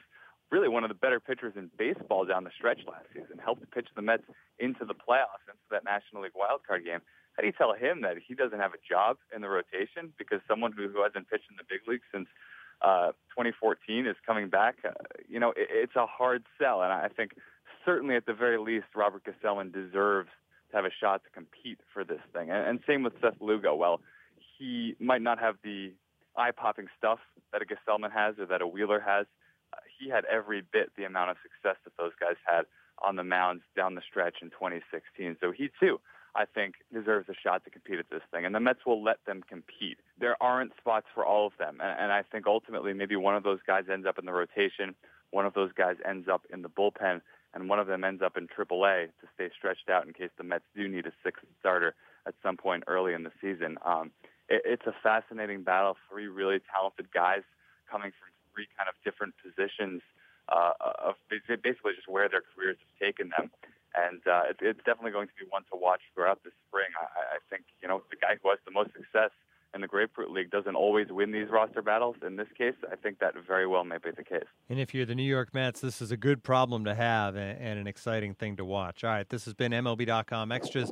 really 0.49 0.67
one 0.67 0.83
of 0.83 0.89
the 0.89 0.97
better 0.97 1.19
pitchers 1.19 1.53
in 1.55 1.69
baseball 1.77 2.25
down 2.25 2.43
the 2.43 2.49
stretch 2.57 2.81
last 2.89 3.05
season, 3.13 3.37
helped 3.37 3.69
pitch 3.69 3.87
the 3.95 4.01
Mets 4.01 4.23
into 4.57 4.83
the 4.83 4.95
playoffs, 4.95 5.45
into 5.45 5.61
that 5.69 5.85
National 5.85 6.23
League 6.23 6.33
wildcard 6.33 6.83
game. 6.83 7.01
How 7.37 7.41
do 7.41 7.45
you 7.45 7.53
tell 7.53 7.73
him 7.73 8.01
that 8.01 8.17
he 8.17 8.33
doesn't 8.33 8.59
have 8.59 8.73
a 8.73 8.81
job 8.81 9.17
in 9.33 9.41
the 9.41 9.47
rotation 9.47 10.11
because 10.17 10.41
someone 10.47 10.71
who, 10.71 10.89
who 10.89 11.03
hasn't 11.03 11.29
pitched 11.29 11.45
in 11.53 11.55
the 11.55 11.69
big 11.69 11.87
league 11.87 12.01
since 12.11 12.27
uh, 12.81 13.13
2014 13.37 14.07
is 14.07 14.17
coming 14.25 14.49
back? 14.49 14.77
Uh, 14.83 14.97
you 15.29 15.39
know, 15.39 15.51
it, 15.51 15.69
it's 15.69 15.95
a 15.95 16.07
hard 16.07 16.43
sell, 16.59 16.81
and 16.81 16.91
I 16.91 17.09
think 17.09 17.33
certainly 17.85 18.15
at 18.15 18.25
the 18.25 18.33
very 18.33 18.57
least, 18.57 18.87
Robert 18.95 19.21
Gsellman 19.23 19.71
deserves 19.71 20.29
to 20.71 20.75
have 20.75 20.85
a 20.85 20.91
shot 21.01 21.23
to 21.23 21.29
compete 21.31 21.79
for 21.93 22.03
this 22.03 22.21
thing. 22.33 22.49
And, 22.49 22.67
and 22.67 22.79
same 22.87 23.03
with 23.03 23.13
Seth 23.21 23.39
Lugo. 23.39 23.75
Well, 23.75 24.01
he 24.57 24.95
might 24.99 25.21
not 25.21 25.39
have 25.39 25.55
the 25.63 25.93
eye-popping 26.37 26.87
stuff 26.97 27.19
that 27.51 27.61
a 27.61 27.65
Gsellman 27.65 28.11
has 28.11 28.35
or 28.39 28.45
that 28.47 28.61
a 28.61 28.67
Wheeler 28.67 28.99
has. 28.99 29.25
Uh, 29.73 29.77
he 29.99 30.09
had 30.09 30.25
every 30.25 30.61
bit 30.61 30.91
the 30.97 31.03
amount 31.03 31.31
of 31.31 31.37
success 31.41 31.77
that 31.83 31.93
those 31.97 32.11
guys 32.19 32.35
had 32.45 32.63
on 33.03 33.15
the 33.15 33.23
mounds 33.23 33.63
down 33.75 33.95
the 33.95 34.01
stretch 34.07 34.37
in 34.41 34.49
2016. 34.49 35.37
So 35.39 35.51
he 35.51 35.69
too, 35.79 35.99
I 36.35 36.45
think, 36.45 36.75
deserves 36.93 37.29
a 37.29 37.33
shot 37.33 37.63
to 37.65 37.69
compete 37.69 37.99
at 37.99 38.09
this 38.09 38.21
thing. 38.31 38.45
And 38.45 38.53
the 38.53 38.59
Mets 38.59 38.85
will 38.85 39.03
let 39.03 39.17
them 39.25 39.41
compete. 39.47 39.99
There 40.19 40.35
aren't 40.41 40.73
spots 40.77 41.07
for 41.13 41.25
all 41.25 41.47
of 41.47 41.53
them. 41.57 41.79
And, 41.81 41.99
and 41.99 42.11
I 42.11 42.23
think 42.23 42.45
ultimately 42.47 42.93
maybe 42.93 43.15
one 43.15 43.35
of 43.35 43.43
those 43.43 43.59
guys 43.65 43.85
ends 43.91 44.05
up 44.07 44.19
in 44.19 44.25
the 44.25 44.33
rotation, 44.33 44.95
one 45.31 45.45
of 45.45 45.53
those 45.53 45.71
guys 45.73 45.95
ends 46.07 46.27
up 46.27 46.43
in 46.51 46.61
the 46.61 46.69
bullpen 46.69 47.21
and 47.53 47.69
one 47.69 47.79
of 47.79 47.87
them 47.87 48.03
ends 48.03 48.21
up 48.21 48.37
in 48.37 48.47
AAA 48.47 49.07
to 49.07 49.27
stay 49.35 49.49
stretched 49.57 49.89
out 49.89 50.05
in 50.05 50.13
case 50.13 50.29
the 50.37 50.43
Mets 50.43 50.65
do 50.75 50.87
need 50.87 51.05
a 51.05 51.11
sixth 51.23 51.43
starter 51.59 51.95
at 52.27 52.35
some 52.43 52.57
point 52.57 52.83
early 52.87 53.13
in 53.13 53.23
the 53.23 53.31
season. 53.41 53.77
Um, 53.85 54.11
it, 54.47 54.61
it's 54.65 54.85
a 54.85 54.93
fascinating 55.01 55.63
battle. 55.63 55.97
Three 56.09 56.27
really 56.27 56.59
talented 56.71 57.11
guys 57.13 57.41
coming 57.89 58.11
from 58.11 58.29
three 58.53 58.67
kind 58.77 58.87
of 58.87 58.95
different 59.03 59.33
positions 59.41 60.01
uh, 60.49 60.73
of 60.81 61.15
basically 61.29 61.93
just 61.93 62.07
where 62.07 62.29
their 62.29 62.43
careers 62.55 62.77
have 62.77 62.95
taken 62.97 63.29
them. 63.29 63.49
And 63.93 64.21
uh, 64.25 64.53
it, 64.53 64.57
it's 64.61 64.83
definitely 64.85 65.11
going 65.11 65.27
to 65.27 65.37
be 65.37 65.45
one 65.49 65.65
to 65.73 65.77
watch 65.77 66.01
throughout 66.13 66.43
the 66.43 66.51
spring. 66.67 66.89
I, 66.97 67.37
I 67.37 67.39
think 67.49 67.65
you 67.81 67.87
know 67.87 68.05
the 68.09 68.17
guy 68.17 68.37
who 68.37 68.49
has 68.49 68.61
the 68.65 68.73
most 68.73 68.93
success 68.93 69.33
and 69.73 69.83
the 69.83 69.87
Grapefruit 69.87 70.31
League 70.31 70.49
doesn't 70.49 70.75
always 70.75 71.07
win 71.09 71.31
these 71.31 71.49
roster 71.49 71.81
battles. 71.81 72.15
In 72.25 72.35
this 72.35 72.47
case, 72.57 72.73
I 72.91 72.95
think 72.95 73.19
that 73.19 73.33
very 73.47 73.67
well 73.67 73.83
may 73.83 73.97
be 73.97 74.11
the 74.11 74.23
case. 74.23 74.47
And 74.69 74.79
if 74.79 74.93
you're 74.93 75.05
the 75.05 75.15
New 75.15 75.23
York 75.23 75.53
Mets, 75.53 75.81
this 75.81 76.01
is 76.01 76.11
a 76.11 76.17
good 76.17 76.43
problem 76.43 76.85
to 76.85 76.95
have 76.95 77.35
and 77.35 77.79
an 77.79 77.87
exciting 77.87 78.33
thing 78.33 78.55
to 78.57 78.65
watch. 78.65 79.03
All 79.03 79.11
right, 79.11 79.29
this 79.29 79.45
has 79.45 79.53
been 79.53 79.71
MLB.com 79.71 80.51
Extras, 80.51 80.91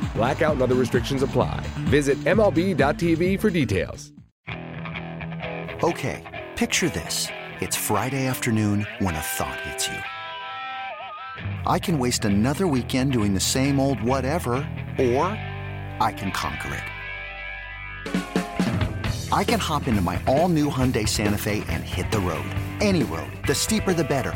Blackout 0.15 0.53
and 0.53 0.61
other 0.61 0.75
restrictions 0.75 1.23
apply. 1.23 1.65
Visit 1.85 2.17
MLB.tv 2.19 3.39
for 3.39 3.49
details. 3.49 4.11
Okay, 5.83 6.47
picture 6.55 6.89
this. 6.89 7.27
It's 7.59 7.75
Friday 7.75 8.27
afternoon 8.27 8.85
when 8.99 9.15
a 9.15 9.19
thought 9.19 9.59
hits 9.61 9.87
you. 9.87 9.97
I 11.65 11.79
can 11.79 11.97
waste 11.97 12.25
another 12.25 12.67
weekend 12.67 13.13
doing 13.13 13.33
the 13.33 13.39
same 13.39 13.79
old 13.79 14.01
whatever, 14.01 14.53
or 14.99 15.25
I 15.99 16.13
can 16.15 16.31
conquer 16.31 16.75
it. 16.75 16.83
I 19.31 19.43
can 19.45 19.59
hop 19.59 19.87
into 19.87 20.01
my 20.01 20.21
all-new 20.27 20.69
Hyundai 20.69 21.07
Santa 21.07 21.37
Fe 21.37 21.63
and 21.69 21.83
hit 21.83 22.11
the 22.11 22.19
road. 22.19 22.45
Any 22.81 23.03
road. 23.03 23.31
The 23.47 23.55
steeper 23.55 23.93
the 23.93 24.03
better. 24.03 24.35